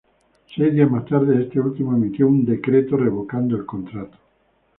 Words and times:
Seis 0.55 0.73
días 0.73 0.89
más 0.89 1.05
tarde 1.05 1.43
este 1.43 1.59
último 1.59 1.93
emitió 1.95 2.27
un 2.27 2.43
decreto 2.43 2.97
revocando 2.97 3.55
el 3.55 3.67
contrato. 3.67 4.17